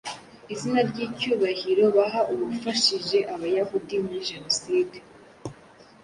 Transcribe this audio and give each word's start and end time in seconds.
izina 0.53 0.79
ry'icyubahiro 0.89 1.83
baha 1.97 2.21
uwafashije 2.33 3.17
Abayahudi 3.33 3.95
muri 4.03 4.19
jenoside. 4.29 4.97